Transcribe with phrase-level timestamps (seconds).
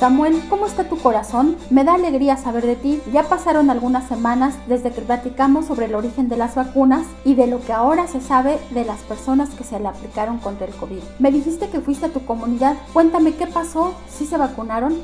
[0.00, 1.56] Samuel, ¿cómo está tu corazón?
[1.68, 3.02] Me da alegría saber de ti.
[3.12, 7.46] Ya pasaron algunas semanas desde que platicamos sobre el origen de las vacunas y de
[7.46, 11.02] lo que ahora se sabe de las personas que se le aplicaron contra el COVID.
[11.18, 12.76] Me dijiste que fuiste a tu comunidad.
[12.94, 14.94] Cuéntame qué pasó, ¿sí se vacunaron?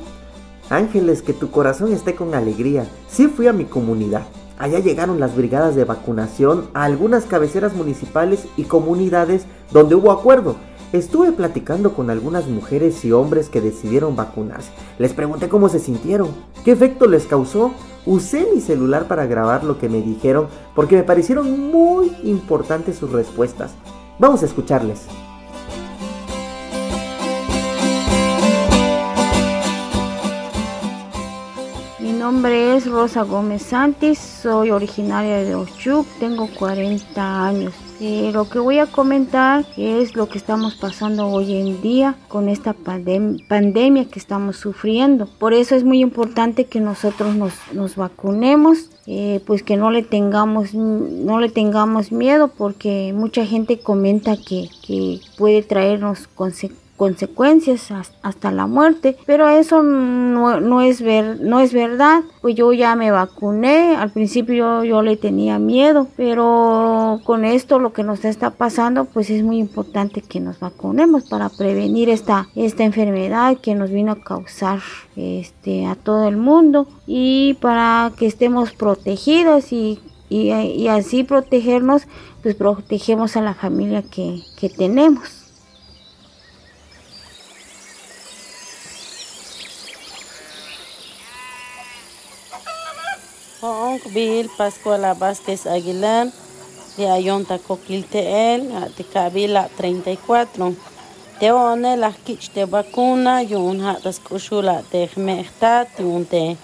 [0.71, 2.87] Ángeles, que tu corazón esté con alegría.
[3.07, 4.23] Sí fui a mi comunidad.
[4.57, 10.55] Allá llegaron las brigadas de vacunación a algunas cabeceras municipales y comunidades donde hubo acuerdo.
[10.93, 14.71] Estuve platicando con algunas mujeres y hombres que decidieron vacunarse.
[14.99, 16.29] Les pregunté cómo se sintieron,
[16.63, 17.71] qué efecto les causó.
[18.05, 23.11] Usé mi celular para grabar lo que me dijeron porque me parecieron muy importantes sus
[23.11, 23.73] respuestas.
[24.17, 25.01] Vamos a escucharles.
[32.31, 37.73] Nombre es Rosa Gómez Santis, soy originaria de Ochuc, tengo 40 años.
[38.01, 42.49] Eh, lo que voy a comentar es lo que estamos pasando hoy en día con
[42.49, 45.25] esta pandemia que estamos sufriendo.
[45.39, 50.73] Por eso es muy importante que nosotros nos, vacunemos, eh, pues que no le tengamos
[50.73, 57.91] no le tengamos miedo porque mucha gente comenta que, que puede traernos consecuencias consecuencias
[58.23, 63.11] hasta la muerte, pero eso no, es ver, no es verdad, pues yo ya me
[63.11, 69.05] vacuné, al principio yo, le tenía miedo, pero con esto lo que nos está pasando,
[69.05, 74.13] pues es muy importante que nos vacunemos para prevenir esta, esta enfermedad que nos vino
[74.13, 74.79] a causar
[75.15, 82.03] este, a todo el mundo y para que estemos protegidos y y, así protegernos,
[82.43, 85.46] pues protegemos a la familia que, que tenemos.
[94.13, 96.27] Bill Pascuala Vázquez Aguilar,
[96.97, 100.73] de Ayonta Coquilteel, de Kabila 34.
[101.39, 106.57] Te one las kich de vacuna, yun hat das kushula te mehtat, yun te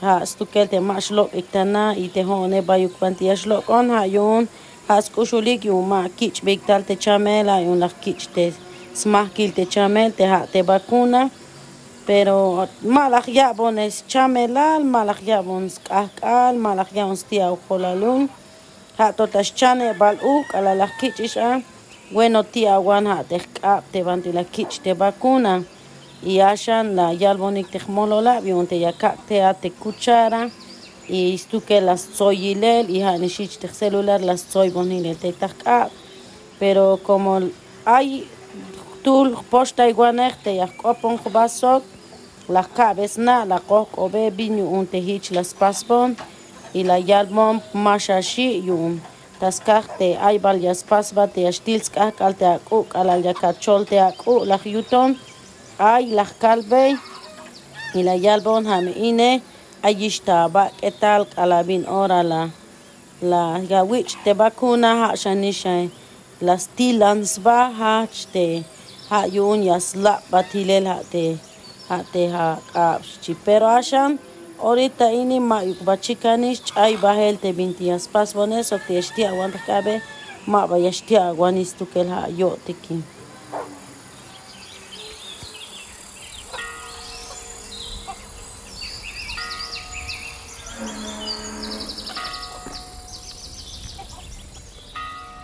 [0.00, 4.48] ha stukel te mashlok iktana, y te one bayuk pantiashlok on ha yun,
[4.88, 8.54] ha skushulik yun ma kich bigtal te chamela, yun las kich te
[8.94, 11.28] smahkil te chamel, te ha te vacuna
[12.06, 18.28] pero malak yabon es chamelal, malak yabon skakal, malak yabon stia ujolalun.
[18.98, 21.62] Ha totas chane bal uk ala la kichisha.
[22.10, 23.24] Bueno tia wan ha
[23.92, 25.62] te banti la te vacuna.
[26.22, 30.50] Y ashan la yalbonik te molola, bion te yakak te a te cuchara.
[31.08, 35.90] Y que las soyilel y ha nishich te celular las soy bonile te takap.
[36.58, 37.40] Pero como
[37.84, 38.28] hay
[39.04, 41.82] tul posta iguanek te yakopon basok
[42.48, 46.16] la cabeza la coco be binu un te hich las paspon
[46.72, 49.00] y la yalmon mashashi yun.
[49.40, 51.42] Taskarte ay bal yas pasba te
[52.18, 55.16] kal te aku ala ya kachol te aku la yuton
[55.78, 56.96] ay la kalbe
[57.94, 59.42] y la yalbon ham ine
[59.82, 62.22] ayishta ba ketal kalabin ora
[63.22, 65.88] la gawich te bakuna ha shanisha
[66.40, 68.64] las tilans ba ha te
[69.10, 71.24] ha yun yas la batilel ha te
[71.88, 74.18] hateha kapshi pero ashan
[74.58, 79.94] ahorita ini ma bachikanis chay bahel te bintias pas bones o te esti aguanta cabe
[80.46, 83.02] ma ba yesti aguanis tu kel ha yo tiki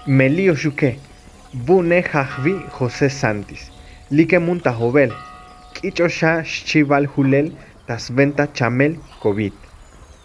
[0.06, 1.00] Melio Shuke,
[1.64, 3.70] Bune Jajvi José Santis,
[4.10, 4.76] Like Munta
[5.74, 7.50] k'ich'osha xchival julel
[7.86, 9.54] tasventa chamel covid.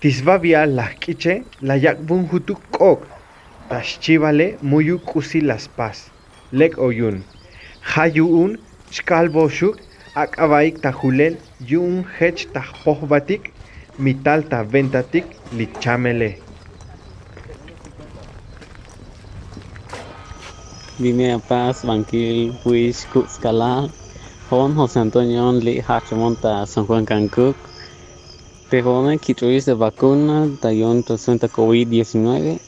[0.02, 3.00] Tisvavia lahk'iche layakbun jutu k'ok.
[3.70, 6.10] Taxchivale muyu k'usi las paz.
[6.52, 7.24] Lek oyun.
[7.96, 8.58] Jayu'un
[8.92, 9.80] xkalboxuk
[10.16, 13.54] ak'abaik tajulel yu'un jech tajpojbatik
[14.00, 16.41] mital tajventatik lichamele
[21.02, 23.90] Vine a Paz, Banquil, Huiz, Cuxcalá,
[24.52, 27.56] Juan José Antonio Li Hachamonta San Juan Cancún.
[28.70, 32.60] Tejone Kituis de vacuna, Tayon presenta COVID-19.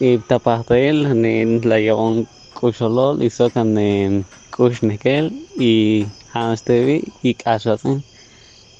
[0.00, 7.36] Y tapatel en la yon Kusholol y socan en Kushnekel y Hanstevi y.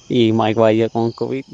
[0.08, 1.44] Y Mike Vaya con COVID.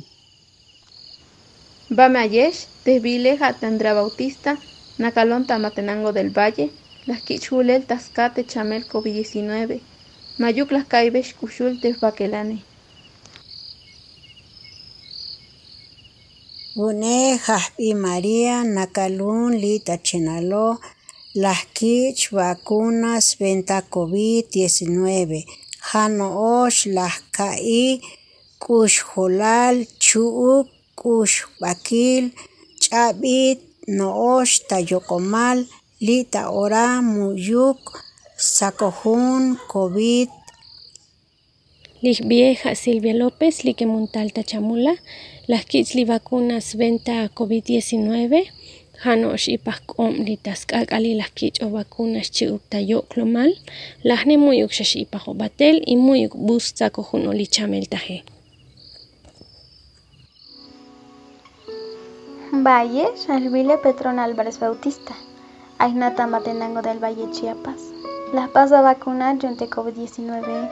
[1.91, 4.59] Bame Ayesh, Desvile Hatandra Bautista,
[5.01, 6.71] Nacalón Tamatenango del Valle,
[7.07, 9.81] las Kichulel Tascate Chamel COVID-19,
[10.37, 12.63] Mayuk las Caibesh Kushul Bakelane.
[16.77, 20.79] Une Jaspi María Nakalun Lita Chenalo
[21.33, 25.47] las Kich vacunas venta COVID-19.
[25.81, 28.03] Janoosh Lahkai,
[28.59, 32.35] Kush Holal, Chuuk, Kush Bakil,
[32.79, 35.67] Chabit, Noosh Tayokomal,
[35.99, 37.83] Lita Ora, Muyuk,
[38.37, 40.29] Sakohun, COVID,
[42.01, 44.95] vieja Silvia López, Liquemuntal Tachamula,
[45.49, 48.47] las kitzli vacunas venta COVID-19,
[49.03, 53.59] Hanosh y Pacom Litaskakali las kich o vacunas chiuptayo clomal,
[54.05, 57.89] las ne muyuk shashipajo batel y muyuk busta cojuno lichamel.
[62.53, 65.15] Valle, Shalvile Petrón Álvarez Bautista,
[65.79, 67.81] Ainata Matenango del Valle Chiapas.
[68.33, 70.69] Las pasa vacunar yonte COVID-19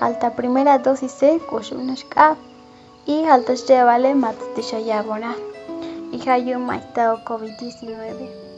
[0.00, 2.36] alta primera dosis C kushunashka
[3.06, 4.90] y altas llevale matisha y
[6.28, 8.49] hayu maitao COVID-19.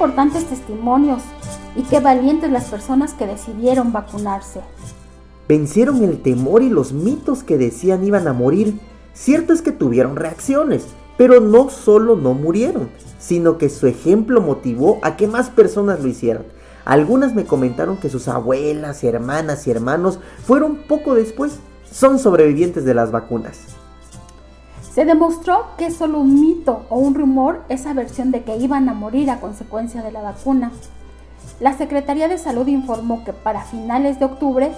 [0.00, 1.20] Importantes testimonios
[1.76, 4.62] y qué valientes las personas que decidieron vacunarse.
[5.46, 8.80] Vencieron el temor y los mitos que decían iban a morir.
[9.12, 10.86] Cierto es que tuvieron reacciones,
[11.18, 12.88] pero no solo no murieron,
[13.18, 16.46] sino que su ejemplo motivó a que más personas lo hicieran.
[16.86, 21.58] Algunas me comentaron que sus abuelas, hermanas y hermanos fueron poco después.
[21.92, 23.79] Son sobrevivientes de las vacunas.
[24.92, 28.88] Se demostró que es solo un mito o un rumor esa versión de que iban
[28.88, 30.72] a morir a consecuencia de la vacuna.
[31.60, 34.72] La Secretaría de Salud informó que para finales de octubre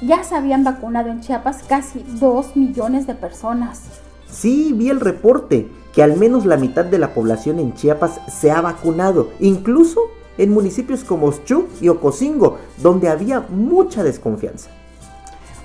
[0.00, 3.82] ya se habían vacunado en Chiapas casi 2 millones de personas.
[4.30, 8.52] Sí, vi el reporte, que al menos la mitad de la población en Chiapas se
[8.52, 10.02] ha vacunado, incluso
[10.36, 14.70] en municipios como Ochu y Ocosingo, donde había mucha desconfianza.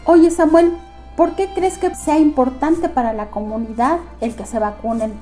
[0.06, 0.74] Oye Samuel,
[1.16, 5.14] ¿Por qué crees que sea importante para la comunidad el que se vacunen?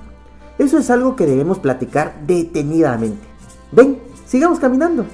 [0.57, 3.27] Eso es algo que debemos platicar detenidamente.
[3.73, 5.05] Ven, sigamos caminando.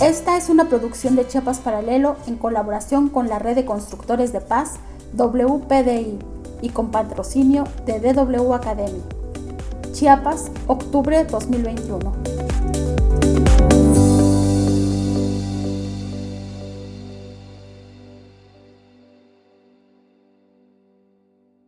[0.00, 4.40] Esta es una producción de Chiapas Paralelo en colaboración con la Red de Constructores de
[4.40, 4.78] Paz
[5.14, 6.18] WPDI
[6.62, 9.02] y con patrocinio de DW Academy.
[9.92, 13.77] Chiapas, octubre 2021.